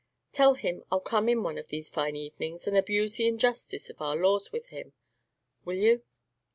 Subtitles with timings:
[0.31, 4.01] Tell him I'll come in one of these fine evenings, and abuse the injustice of
[4.01, 4.93] our laws with him,
[5.63, 6.01] will you?"